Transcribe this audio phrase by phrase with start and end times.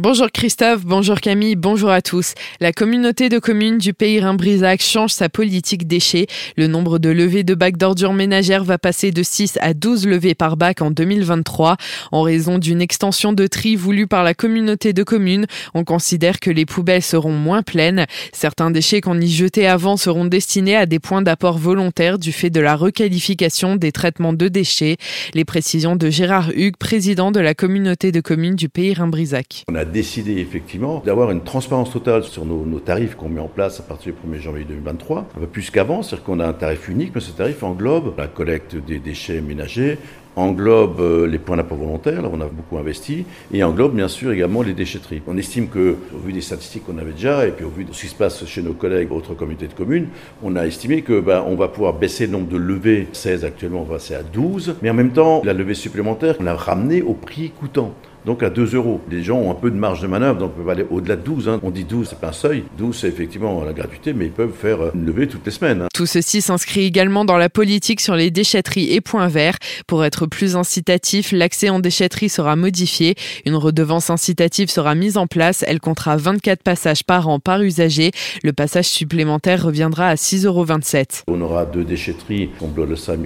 [0.00, 2.34] Bonjour Christophe, bonjour Camille, bonjour à tous.
[2.60, 6.28] La communauté de communes du pays Rhin-Brisac change sa politique déchets.
[6.56, 10.36] Le nombre de levées de bacs d'ordures ménagères va passer de 6 à 12 levées
[10.36, 11.76] par bac en 2023.
[12.12, 16.52] En raison d'une extension de tri voulue par la communauté de communes, on considère que
[16.52, 18.06] les poubelles seront moins pleines.
[18.32, 22.50] Certains déchets qu'on y jetait avant seront destinés à des points d'apport volontaires du fait
[22.50, 24.96] de la requalification des traitements de déchets.
[25.34, 30.38] Les précisions de Gérard Hugues, président de la communauté de communes du pays Rhin-Brisac décidé
[30.38, 34.36] effectivement d'avoir une transparence totale sur nos, tarifs qu'on met en place à partir du
[34.36, 37.32] 1er janvier 2023, un peu plus qu'avant, c'est-à-dire qu'on a un tarif unique, mais ce
[37.32, 39.98] tarif englobe la collecte des déchets ménagers,
[40.36, 44.32] englobe euh, les points d'apport volontaires, là on a beaucoup investi, et englobe bien sûr
[44.32, 45.22] également les déchetteries.
[45.26, 47.92] On estime que, au vu des statistiques qu'on avait déjà, et puis au vu de
[47.92, 50.08] ce qui se passe chez nos collègues autres communautés de communes,
[50.42, 53.80] on a estimé que ben, on va pouvoir baisser le nombre de levées, 16 actuellement,
[53.80, 57.02] on va passer à 12, mais en même temps, la levée supplémentaire, on l'a ramenée
[57.02, 57.92] au prix coûtant
[58.24, 59.00] donc à 2 euros.
[59.10, 61.48] Les gens ont un peu de marge de manœuvre, donc peuvent aller au-delà de 12.
[61.48, 61.60] Hein.
[61.62, 62.64] On dit 12, c'est pas un seuil.
[62.78, 65.82] 12, c'est effectivement la gratuité, mais ils peuvent faire une levée toutes les semaines.
[65.82, 65.88] Hein.
[65.94, 69.58] Tout ceci s'inscrit également dans la politique sur les déchetteries et points verts.
[69.86, 73.14] Pour être plus incitatif, l'accès en déchetterie sera modifié.
[73.46, 75.64] Une redevance incitative sera mise en place.
[75.66, 78.10] Elle comptera 24 passages par an par usager.
[78.42, 80.66] Le passage supplémentaire reviendra à 6,27 euros.
[81.28, 82.50] On aura deux déchetteries,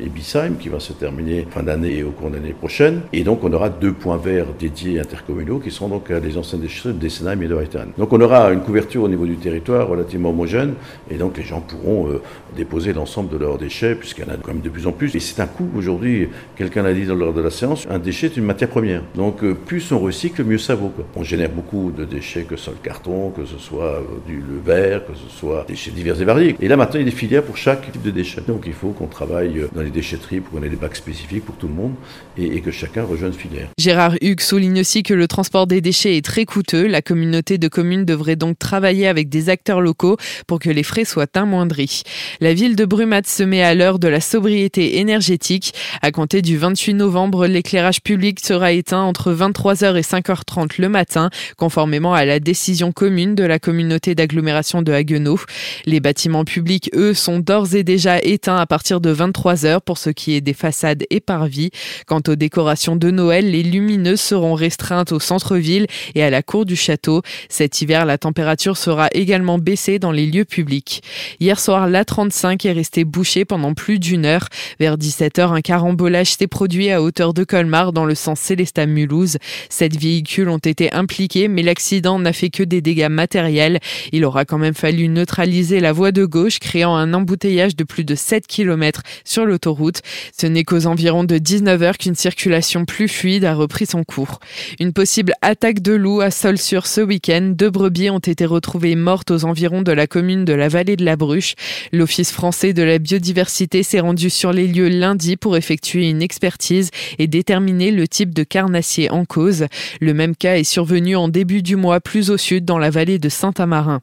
[0.01, 3.03] et Bisheim, qui va se terminer fin d'année et au cours de l'année prochaine.
[3.13, 6.95] Et donc on aura deux points verts dédiés intercommunaux qui sont donc les anciennes déchetteries
[6.95, 7.63] de Senheim et de.
[7.99, 10.75] Donc on aura une couverture au niveau du territoire relativement homogène
[11.11, 12.23] et donc les gens pourront euh,
[12.57, 15.15] déposer l'ensemble de leurs déchets puisqu'il y en a quand même de plus en plus.
[15.15, 18.37] Et c'est un coût aujourd'hui, quelqu'un l'a dit lors de la séance, un déchet est
[18.37, 19.03] une matière première.
[19.15, 20.93] Donc euh, plus on recycle, mieux ça vaut.
[21.17, 24.37] On génère beaucoup de déchets, que ce soit le carton, que ce soit euh, du,
[24.37, 26.57] le verre, que ce soit des déchets divers et variés.
[26.61, 28.43] Et là maintenant il y a des filières pour chaque type de déchet.
[28.47, 31.57] Donc il faut qu'on travaille dans les déchetteries pour qu'on ait des bacs spécifiques pour
[31.57, 31.95] tout le monde
[32.37, 33.69] et, et que chacun rejoigne filière.
[33.79, 36.87] Gérard Hugues souligne aussi que le transport des déchets est très coûteux.
[36.87, 41.05] La communauté de communes devrait donc travailler avec des acteurs locaux pour que les frais
[41.05, 42.03] soient amoindris.
[42.41, 45.75] La ville de Brumat se met à l'heure de la sobriété énergétique.
[46.03, 51.31] À compter du 28 novembre, l'éclairage public sera éteint entre 23h et 5h30 le matin,
[51.57, 55.39] conformément à la décision commune de la communauté d'agglomération de Haguenau.
[55.87, 60.11] Les bâtiments publics, eux, sont d'ores et déjà éteints à partir de 23h pour ce
[60.11, 61.71] qui est des façades et parvis.
[62.07, 66.65] Quant aux décorations de Noël, les lumineuses seront restreintes au centre-ville et à la cour
[66.65, 67.23] du château.
[67.49, 71.03] Cet hiver, la température sera également baissée dans les lieux publics.
[71.41, 74.49] Hier soir, l'A35 est resté bouché pendant plus d'une heure.
[74.79, 79.39] Vers 17h, un carambolage s'est produit à hauteur de Colmar dans le sens Célestat-Mulhouse.
[79.69, 83.81] Sept véhicules ont été impliqués, mais l'accident n'a fait que des dégâts matériels.
[84.13, 88.05] Il aura quand même fallu neutraliser la voie de gauche, créant un embouteillage de plus
[88.05, 90.03] de 7 km sur l'autoroute.
[90.39, 94.39] Ce n'est qu'aux environs de 19h qu'une circulation plus fluide a repris son cours.
[94.81, 97.53] Une possible attaque de loups à Sol-sur ce week-end.
[97.55, 101.05] Deux brebis ont été retrouvées mortes aux environs de la commune de la vallée de
[101.05, 101.55] la Bruche.
[101.93, 106.91] L'Office français de la biodiversité s'est rendu sur les lieux lundi pour effectuer une expertise
[107.19, 109.67] et déterminer le type de carnassier en cause.
[110.01, 113.19] Le même cas est survenu en début du mois plus au sud dans la vallée
[113.19, 114.01] de Saint-Amarin.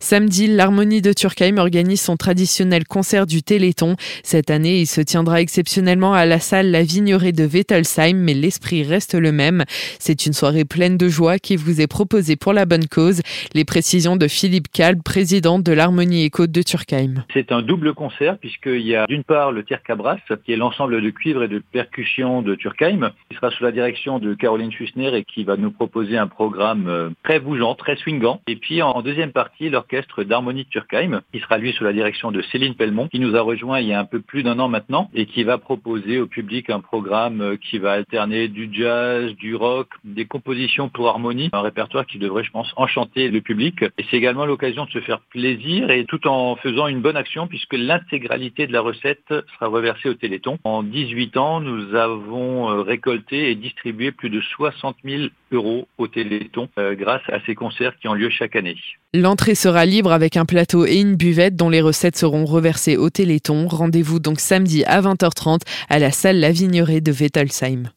[0.00, 3.96] Samedi, l'Harmonie de Turkheim organise son traditionnel concert du Téléthon.
[4.22, 8.82] Cette année, il se tiendra exceptionnellement à la salle La Vignerée de Wettelsheim, mais l'esprit
[8.82, 9.64] reste le même.
[9.98, 13.20] C'est une soirée pleine de joie qui vous est proposée pour la bonne cause.
[13.54, 17.24] Les précisions de Philippe Kalb, président de l'Harmonie Éco de Turkheim.
[17.32, 21.10] C'est un double concert puisqu'il y a d'une part le Tirkabras, qui est l'ensemble de
[21.10, 25.24] cuivre et de percussion de Turkheim, qui sera sous la direction de Caroline Schussner et
[25.24, 28.40] qui va nous proposer un programme euh, très bougeant, très swingant.
[28.46, 32.32] Et puis en deuxième partie, l'orchestre d'harmonie de Turkheim, qui sera lui sous la direction
[32.32, 34.68] de Céline Pellemont, qui nous a rejoint il y a un peu plus d'un an
[34.68, 39.34] maintenant et qui va proposer au public un programme euh, qui va alterner du jazz,
[39.36, 43.82] du rock, des compositions pour harmonie, un répertoire qui devrait, je pense, enchanter le public.
[43.98, 47.46] Et c'est également l'occasion de se faire plaisir et tout en faisant une bonne action
[47.46, 50.58] puisque l'intégralité de la recette sera reversée au Téléthon.
[50.64, 55.24] En 18 ans, nous avons euh, récolté et distribué plus de 60 000
[55.58, 58.76] au Téléthon euh, grâce à ces concerts qui ont lieu chaque année.
[59.14, 63.10] L'entrée sera libre avec un plateau et une buvette dont les recettes seront reversées au
[63.10, 63.68] Téléthon.
[63.68, 67.90] Rendez-vous donc samedi à 20h30 à la salle La Vignerée de Wettelsheim.